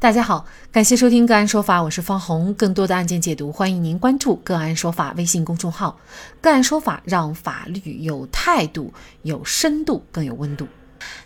[0.00, 2.54] 大家好，感谢收听个案说法，我是方红。
[2.54, 5.98] 更多的案件解读，欢迎您关注个案说法微信公众号。
[6.40, 10.68] 个案说法让法律有态度、有深度、更有温度。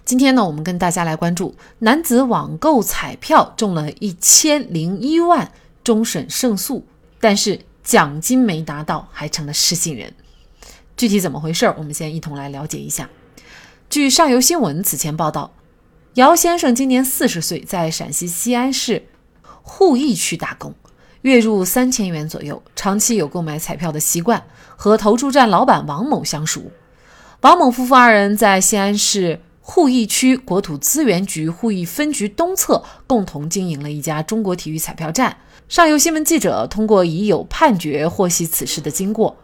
[0.06, 5.52] 今天呢，我们跟大家来关注男子网购彩票中了一千零一万，
[5.84, 6.86] 终审胜诉，
[7.20, 10.10] 但是奖金没拿到，还成了失信人。
[10.96, 11.66] 具体怎么回事？
[11.76, 13.10] 我们先一同来了解一下。
[13.90, 15.52] 据上游新闻此前报道。
[16.16, 19.06] 姚先生今年四十岁，在陕西西安市
[19.64, 20.74] 鄠邑区打工，
[21.22, 24.44] 月入三千元左右，长期有购买彩票的习惯，
[24.76, 26.70] 和投注站老板王某相熟。
[27.40, 35.38] 王某夫妇二人在西安市鄠邑区国土资源局鄠邑分局东侧共同经营了一家中国体育彩票站。
[35.66, 39.34] 上游新闻记者通过已有判决获悉此事的经过。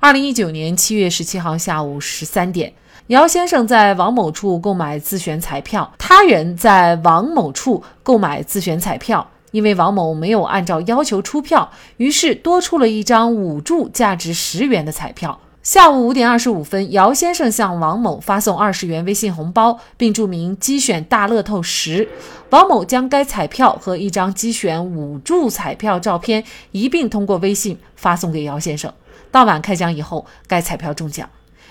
[0.00, 2.74] 二零一九年七月十七号下午十三点。
[3.08, 15.38] 姚先生在王某处购买自选彩票，他人在王某处购买自选彩票，因为王某没有按照要求出票，于是多出了一张五注价值十元的彩票。
[15.62, 22.08] 下午五点二十五分，姚先生向王某发送二十元微信红包，并注明机选大乐透十。
[22.50, 28.92] 王某将该彩票和一张机选五注彩票照片一并通过微信发送给姚先生。
[29.30, 31.30] 当晚开奖以后，该彩票中奖。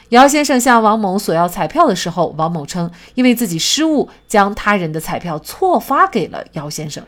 [0.09, 7.03] 姚先生向王某索要彩票的时候，王某称因为自己失误，将他人的彩票错发给了姚先生。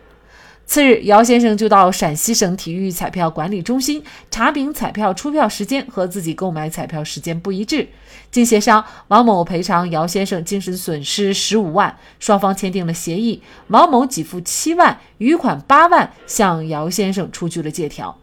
[0.65, 7.87] 次日，姚先生就到陕西省体育彩票管理中心查明彩票出票时间和自己购买彩票时间不一致。
[8.31, 13.41] 经协商，王某赔偿姚先生精神损失十五万，双方签订了协议。
[13.67, 18.17] 王某给付七万，余款八万向姚先生出具了借条。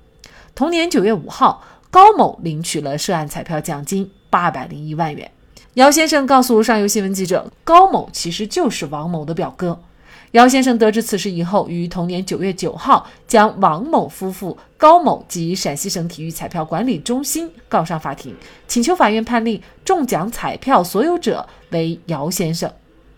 [0.54, 4.10] 同年九月五号，高某领取了涉案彩票奖金。
[4.34, 5.30] 八百零一万元。
[5.74, 9.80] 姚先生告诉上游新闻记者，高某其实就是王某的表哥。
[10.32, 18.34] 姚先生得知此事以后，于同年九月九号将王某夫妇、高某及陕西省体育彩票管理中心告上法庭，
[18.66, 22.68] 请求法院判令中奖彩票所有者为姚先生。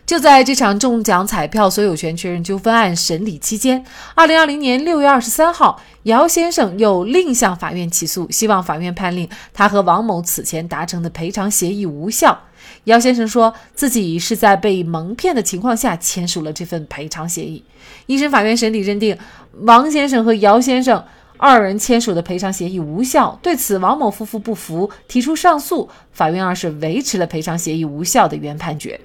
[0.07, 3.83] 就在这场中奖彩票所有权确认纠纷案审理期间，
[4.15, 12.39] 二零二零年六月二十三号，姚先生又另向法院起诉，希望法院判令他和王某此前达成的赔偿协议无效。
[12.85, 17.61] 姚先生说自己是在被蒙骗的情况下签署了这份赔偿协议。
[18.05, 19.17] 一审法院审理认定，
[19.63, 21.03] 王先生和姚先生
[21.35, 23.37] 二人签署的赔偿协议无效。
[23.43, 25.89] 对此，王某夫妇不服，提出上诉。
[26.13, 28.97] 法院二审维持了赔偿协议无效的原判决。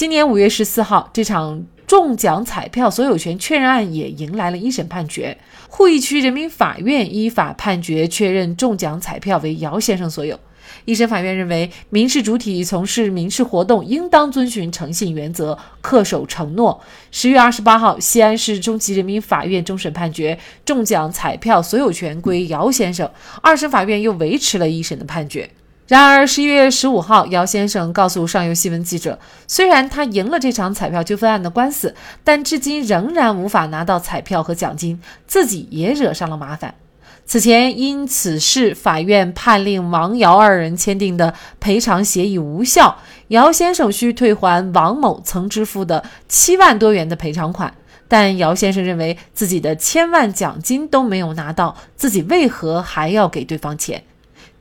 [0.00, 5.36] 今年五月十四号，这场中奖彩票所有权确认案也迎来了一审判决。
[5.70, 10.40] 鄠邑区人民法院依法判决确认中奖彩票为姚先生所有。
[10.86, 16.80] 一审法院认为，民事主体从事民事活动应当遵循诚信原则，恪守承诺。
[17.10, 23.10] 十月二十八号，西安市中级人民法院终审判决中奖彩票所有权归姚先生。
[23.42, 25.50] 二审法院又维持了一审的判决。
[25.90, 29.18] 然而，十一月十五号，姚先生告诉上游新闻记者，
[29.48, 36.76] 虽然他赢了这场彩票纠纷案的官司，但至今仍然无法拿到彩票和奖金，自己也惹上了麻烦。
[37.26, 47.74] 此前因此事，法院判令王姚二人签订的赔偿协议无效，姚先生需退还王某曾支付的七万多元的赔偿款。
[48.06, 54.04] 但姚先生认为自己的千万奖金都没有拿到，自己为何还要给对方钱？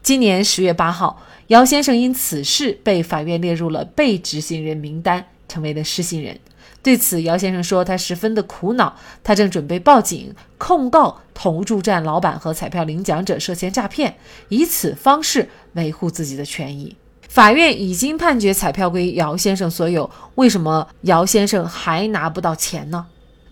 [0.02, 6.40] 今年十月八号，姚先生因此事被法院列入了被执行人名单，成为了失信人。
[6.82, 14.16] 对此，姚先生说他十分的苦恼，他正准备报警控告投注站老板和彩票领奖者涉嫌诈骗，
[14.48, 16.96] 以此方式维护自己的权益。
[17.28, 23.06] 法院已经判决彩票归姚先生所有，为什么姚先生还拿不到钱呢？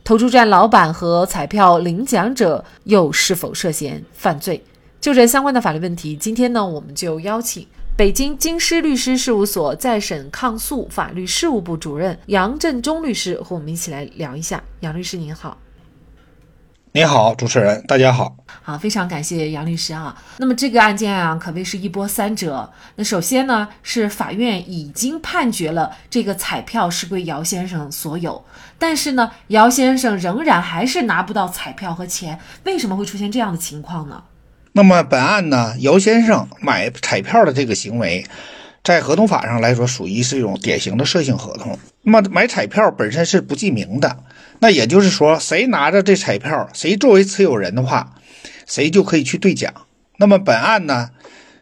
[0.03, 4.64] 投注站老板和彩票领奖者又是否涉嫌犯罪？
[5.07, 14.62] 就这相关的法律问题，今天呢，我们就邀请北京京师律师事务所再审抗诉法律事务部主任杨振中律师和我们一起来聊一下。
[14.81, 15.57] 杨律师您好，
[16.91, 20.14] 您好，主持人，大家好，好，非常感谢杨律师啊。
[20.40, 22.70] 那么这个案件啊，可谓是一波三折。
[22.97, 28.43] 那首先呢，是法院已经判决了这个彩票是归姚先生所有，
[28.78, 34.22] 但是呢，姚先生仍然还是拿不到彩票和钱，为什么会出现这样的情况呢？
[34.78, 38.24] 那么本案呢，姚先生买彩票的这个行为，
[38.84, 41.79] 在合同法上来说，属于是一种典型的涉性合同。
[42.03, 44.20] 那么买彩票本身是不记名的，
[44.59, 48.14] 那也就是说，谁拿着这彩票，谁作为持有人的话，
[48.68, 49.74] 谁就可以去兑奖。
[50.18, 51.09] 那么本案呢，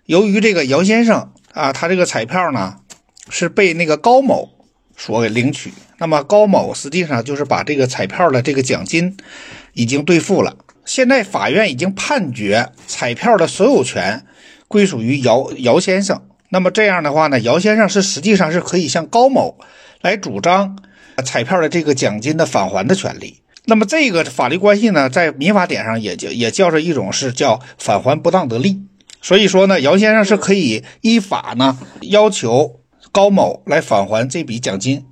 [0.08, 2.80] 由于这个姚先生啊，他这个彩票呢
[3.30, 4.50] 是被那个高某
[4.98, 5.72] 所给领取。
[6.00, 9.16] 那么高某实际上就是把这个彩票的这个奖金
[9.72, 10.58] 已经兑付了。
[10.86, 14.26] 现在法院已经判决彩票的所有权
[14.68, 16.22] 归属于姚姚先生。
[16.50, 19.58] 那么这样的话呢，姚先生是实际上是可以向高某
[20.02, 20.78] 来主张
[21.26, 23.42] 彩票的这个奖金的返还的权利。
[23.66, 28.84] 那么这个法律关系呢，在民法典上也叫也叫做一种是叫返还不当得利。
[29.22, 32.80] 所以说呢，姚先生是可以依法呢要求
[33.12, 35.06] 高某来返还这笔奖金。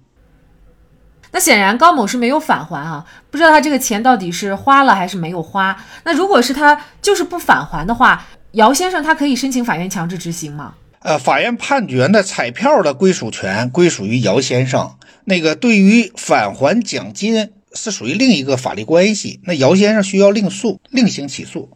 [1.34, 5.76] 那显然高某是没有返还啊，不知道他这个钱到底是花了还是没有花。
[6.06, 10.76] 那如果是他就是不返还的话，姚先生他可以申请法院强制执行吗？
[11.00, 14.96] 呃，法院判决呢，彩票的归属权归属于姚先生，
[15.26, 21.70] 那个对于返还奖金是属于另一个法律关系，那姚先生需要另诉，另行起诉。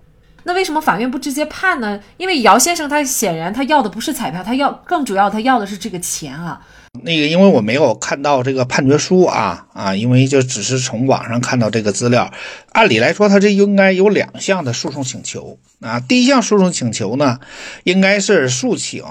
[0.48, 2.00] 那为什么法院不直接判呢？
[2.16, 6.62] 因为姚先生他显然他要的不是彩票，他要更主要他要的是这个钱啊。
[7.04, 12.32] 那个，因为我没有看到这个判决书啊啊，因为就只是从网上看到这个资料。
[12.72, 16.00] 按理来说，他这应该有两项的诉讼请求啊。
[16.00, 17.40] 第一项诉讼请求呢，
[17.84, 19.04] 应该是诉请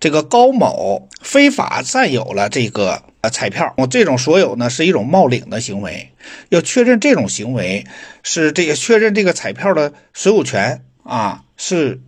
[0.00, 3.72] 这个高某非法占有了这个呃彩票。
[3.76, 6.11] 我这种所有呢是一种冒领的行为，
[6.48, 7.86] 要确认这种行为
[8.22, 12.00] 是这个确认这个彩票的所有权啊是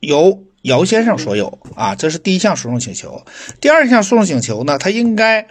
[0.00, 0.44] 由。
[0.64, 3.26] 姚先生所有啊，这是第一项诉讼请求。
[3.60, 5.46] 第二项诉讼请求呢，他应该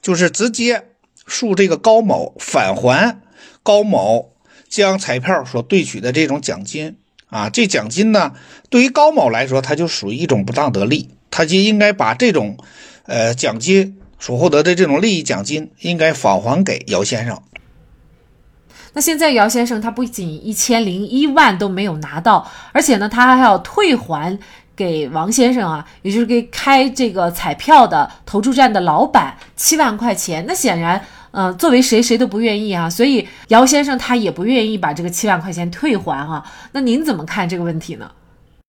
[0.00, 0.88] 就是直接
[1.28, 3.20] 诉这个高某返还
[3.62, 4.34] 高某
[4.68, 6.96] 将彩票所兑取的这种奖金
[7.28, 7.50] 啊。
[7.50, 8.32] 这奖金呢，
[8.68, 12.58] 对于高某来说，他就属于一种不当得利，他就应该把这种
[13.04, 17.42] 呃奖金所获得的这种利益奖金，应该返还给姚先生。
[18.92, 24.38] 那现在姚先生他不仅一千零一万都没有拿到，而且呢，他还要退还
[24.76, 30.44] 给王先生啊，也就是给开这个彩票的投注站的老板七万块钱。
[30.46, 36.48] 那显然，呃，作为谁谁都不愿意啊，所以姚先生他也不愿意把这个七万块钱退还啊。
[36.70, 38.08] 那您怎么看这个问题呢？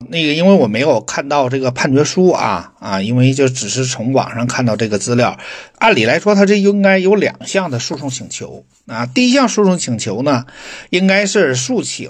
[0.09, 5.37] 那个，因为我没有看到这个判决书啊啊，因为就只是从网上看到这个资料。
[5.77, 9.05] 按理来说，他这应该有两项的诉讼请求啊。
[9.05, 10.45] 第一项诉讼请求呢，
[10.89, 12.09] 应该是诉请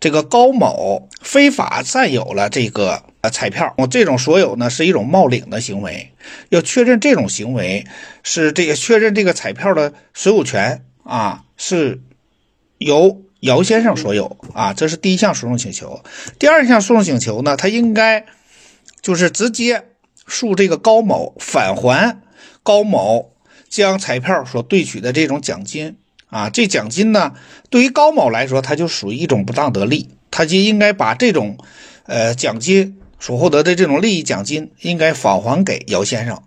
[0.00, 3.74] 这个高某非法占有了这个呃彩票。
[3.76, 6.12] 我这种所有呢是一种冒领的行为，
[6.48, 7.84] 要确认这种行为
[8.22, 12.00] 是这个确认这个彩票的所有权啊是
[12.78, 13.22] 由。
[13.42, 16.00] 姚先生所有啊，这是第一项诉讼请求。
[16.38, 18.24] 第二项诉讼请求呢，他应该
[19.00, 19.84] 就是直接
[20.28, 22.20] 诉这个高某返还
[22.62, 23.32] 高某
[23.68, 25.96] 将彩票所兑取的这种奖金
[26.28, 26.50] 啊。
[26.50, 27.32] 这奖金呢，
[27.68, 31.58] 对于高某来说，他就属于一种不当得利，他就应该把这种
[32.06, 36.40] 呃奖金所获得的这种利益奖金，应该返还给姚先生。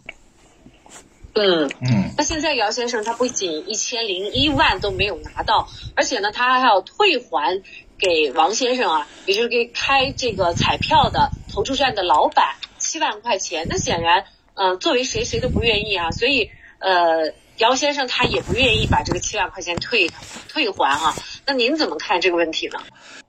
[1.36, 7.62] 嗯嗯，那现在姚先生他不仅一千零一万都没有拿到，而且呢，他还要退还
[7.98, 13.68] 给王先生啊，也就是给开这个彩票的投注站的老板七万块钱。
[13.70, 14.24] 那显然，
[14.54, 16.50] 嗯，作为谁谁都不愿意啊，所以
[16.80, 20.10] 呃，姚先生他也不愿意把这个七万块钱退
[20.48, 21.14] 退还啊。
[21.46, 22.80] 那您怎么看这个问题呢？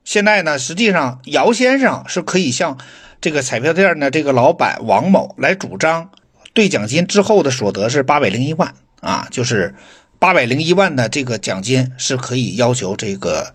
[0.05, 2.77] 现在呢，实际上姚先生是可以向
[3.19, 6.09] 这个彩票店的这个老板王某来主张。
[6.57, 9.75] 兑奖金之后的所得是八百零一万啊，就是
[10.17, 13.53] 八百零一万的这个奖金是可以要求这个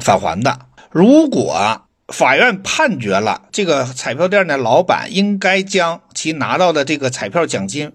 [0.00, 0.66] 返还的。
[0.90, 7.92] 如果法院判决了这个彩票店的老板应该将其拿到的这个彩票奖金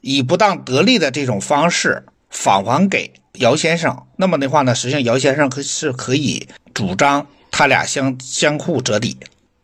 [0.00, 9.16] 以不当得利的这种方式返还给姚先生，那么的话呢，实际上姚先生可是可以主张他俩相相互折抵，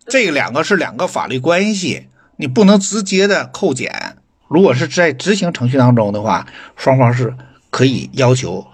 [0.09, 2.09] 这两个是两个法律关系。
[2.41, 4.17] 你不能直接的扣减，
[4.47, 7.35] 如果是在执行程序当中的话，双方是
[7.69, 8.65] 可以要求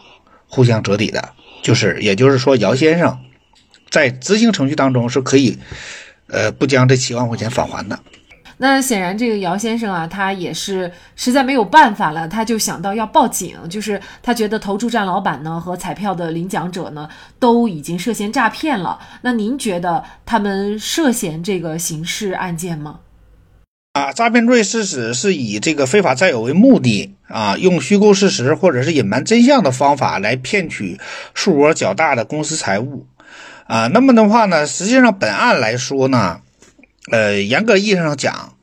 [0.46, 1.30] 互相折抵的，
[1.62, 3.18] 就是也就是说，姚先生
[3.88, 5.58] 在执行程序当中是可以，
[6.28, 7.98] 呃，不将这七万块钱返还的。
[8.58, 18.98] 那显然，这个姚先生啊，他也是实在没有办法了，他就想到要报警，就是他觉得投注站老板呢和彩票的领奖者呢都已经涉嫌诈骗了。
[19.22, 23.00] 那您觉得他们涉嫌这个刑事案件吗？
[23.94, 30.98] 啊，诈骗罪是指是以这个非法占有为目的啊，用虚构事实或者是隐瞒真相的方法来骗取
[31.32, 33.06] 数额较大的公司财物
[33.68, 33.86] 啊。
[33.86, 36.40] 那么的话呢，实际上本案来说呢，
[37.12, 38.54] 呃，严格意义上讲，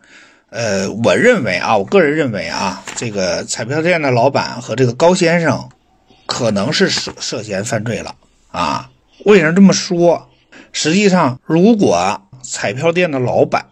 [0.50, 5.70] 呃，我认为啊，我个人认为啊，这个彩票店的老板和这个高先生
[6.26, 8.16] 可能是涉涉嫌犯罪了
[8.52, 8.90] 啊。
[9.24, 10.28] 为什么这么说？
[10.74, 13.66] 实际上，如果彩票店的老板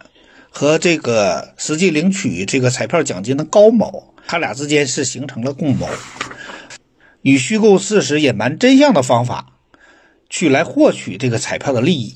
[0.50, 5.88] 和这个实际领取这个彩票奖金的高某他俩之间是形成了共谋，
[7.22, 9.46] 以虚构事实、隐瞒真相的方法
[10.28, 12.14] 去来获取这个彩票的利益。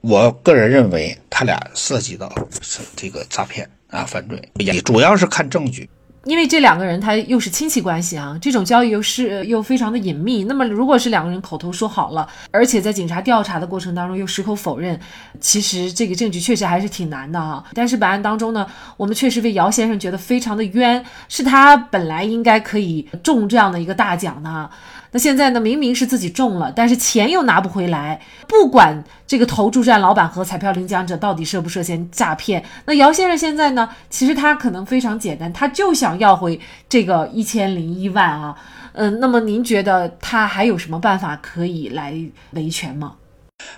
[0.00, 5.88] 我个人认为，他俩涉及到是这个诈骗啊犯罪，也主要是看证据。
[6.24, 10.44] 因为这两个人他又是亲戚关系啊，这种交易又是又非常的隐秘。
[10.44, 14.98] 那么如果是两个人口头说好了，而且在警察调查的过程当中又矢口否认，
[15.40, 17.64] 其实这个证据确实还是挺难的哈。
[17.74, 24.70] 但是本案当中呢，我们确实为姚先生觉得非常的冤，是他本来应该可以中这样的一个大奖的。
[25.14, 25.60] 那现在呢？
[25.60, 28.18] 明明是自己中了，但是钱又拿不回来。
[28.48, 33.86] 不管这个投注站老板和彩票领奖者到底涉不涉嫌诈骗，那姚先生现在呢？
[34.08, 38.56] 其实他可能非常简单，他就想要回这个一千零一万啊。
[38.94, 42.14] 嗯，那么您觉得他还有什么办法可以来
[42.52, 43.12] 维权吗？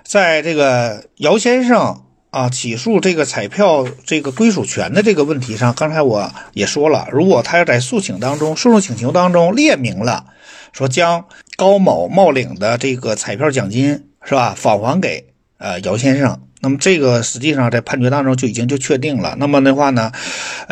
[0.04, 10.26] 在这个姚先生啊起诉这个彩票这个归属权的这个问题上，刚才我也说了，如果他要在诉请当中、诉讼请求当中列明了。
[10.74, 11.24] 说将
[11.56, 15.24] 高某冒领的这个彩票奖金是吧返还给
[15.56, 19.36] 呃姚先生，那么这个实际上在判决当中就已经就确定了。
[19.38, 20.10] 那么的话呢，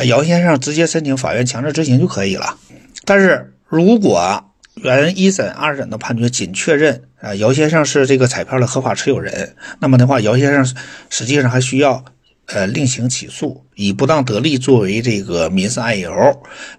[0.06, 2.58] 姚先生直接申请法院强制执行就可以了。
[3.04, 10.76] 但是如果原一审、二审的判决仅确认啊姚先生是这个彩票的合法持有人，那么的话姚先生
[11.10, 12.04] 实际上还需要
[12.46, 16.12] 呃另行起诉，以不当得利作为这个民事案由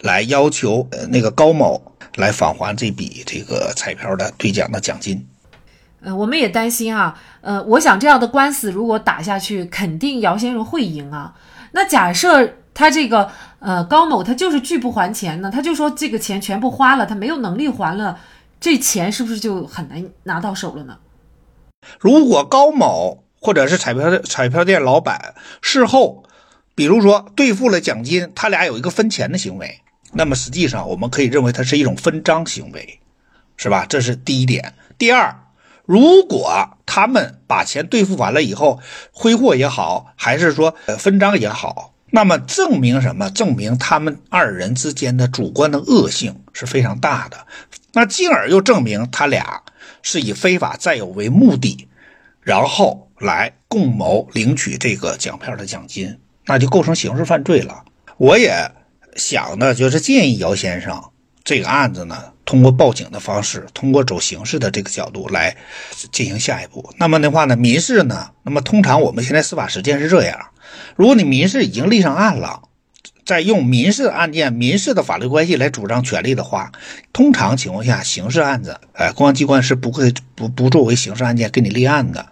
[0.02, 1.93] 来要求呃那个高某。
[2.16, 5.28] 来返还这笔这个彩票的兑奖的奖金。
[6.02, 11.34] 呃，我们也担心啊，呃，我想这样的官司如果打下去，肯定姚先生会赢啊。
[11.72, 18.20] 那假设他这个呃高某他就是拒不还钱呢，他就说这个钱全部花了，他没有能力还了，
[18.60, 20.98] 这钱是不是就很难拿到手了呢？
[22.00, 26.24] 如果高某或者是彩票彩票店老板事后，
[26.76, 29.80] 比如说兑付了奖金，他俩有一个分钱的行为。
[30.16, 33.00] 那么实际上，我们可以认为它是一种分赃行为，
[33.58, 33.86] 是吧？
[33.90, 34.76] 这是第一点。
[34.98, 35.36] 第二，
[35.86, 38.80] 如果他们把钱兑付完了以后，
[39.12, 43.30] 挥霍也好，还是说分赃也好，那么证明什么？
[43.32, 47.48] 证明他们二人之间的主观的恶性是非常大的。
[47.94, 49.64] 那进而又证明他俩
[50.04, 51.88] 是以非法占有为目的，
[52.42, 57.84] 然后来共谋领取这个奖票的奖金，那就构成刑事犯罪了。
[58.18, 58.72] 我也。
[59.16, 61.04] 想的就是建议姚先生
[61.44, 65.58] 这个案子呢，通过报警的方式，通过走刑事的这个角度来
[66.12, 66.94] 进行下一步。
[66.98, 70.40] 那么的话呢，民事呢，那么通常我们现在司法实践是这样：
[70.96, 72.62] 如果你民事已经立上案了，
[73.26, 76.72] 在用民事案件、民事的法律关系来主张权利的话，
[77.12, 82.28] 通常情况下，刑事案子，哎，公安机关是不会不不作为刑事案件给你立案的。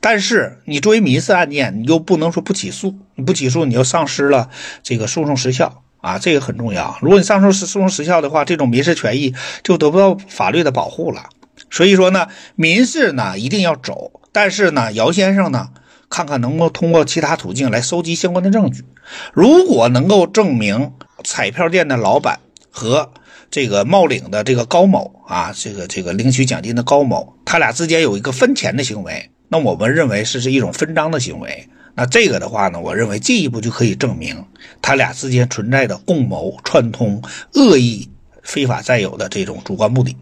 [0.00, 4.50] 但是你作为民事案件，你又不能说不起诉，你不起诉，你就丧失了
[4.82, 5.82] 这个诉讼时效。
[6.02, 6.98] 啊，这个很重要。
[7.00, 11.30] 如果你上诉是诉讼时效的话，这种民事权益就得不到法律的保护了。
[11.70, 15.68] 所以说呢，民事呢一定要走，但是呢，姚先生呢，
[16.10, 18.84] 看看能不能通过其他途径来收集相关的证据。
[19.32, 20.92] 如果能够证明
[21.24, 22.40] 彩票店的老板
[22.70, 23.12] 和
[23.50, 31.68] 这个冒领的这个高某啊，这个这个领取奖金的高某，他俩之间有一个分钱的行为，那我们认为是是一种分赃的行为。
[31.94, 34.44] 那这个的话呢，我认为进一步就可以证明
[34.80, 37.22] 他俩之间存在的共谋、串通、
[37.54, 38.08] 恶意、
[38.42, 40.16] 非法占有的这种主观目的。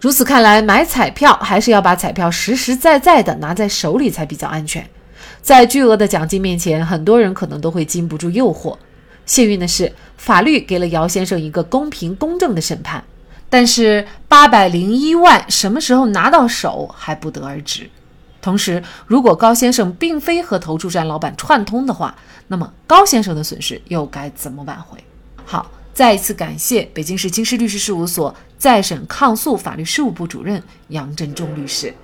[0.00, 4.86] 如此看来，买彩票还是要把彩票实实在在的拿在手里才比较安全。
[5.42, 8.76] 在巨额的奖金面前，很多人可能都会禁不住诱惑。
[9.26, 13.02] 幸运的是，法律给了姚先生一个公平公正的审判，
[13.48, 17.88] 但是八百零一万什么时候拿到手还不得而知。
[18.40, 22.14] 同时，如果高先生并非和投注站老板串通的话，
[22.48, 24.98] 那么高先生的损失又该怎么挽回？
[25.44, 31.94] 好，再一次感谢北京市京师律师事务所再审抗诉法律事务部主任杨振中律师。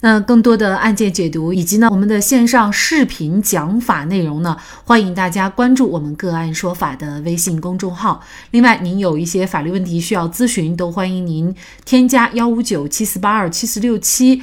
[0.00, 8.22] 那更多的案件解读以及呢我们的线上视频讲法内容呢，欢迎大家关注我们个案说法的微信公众号。
[8.50, 11.54] 另外，您有一些法律问题需要咨询，都欢迎您
[11.86, 14.42] 添加幺五九七四八二七四六七。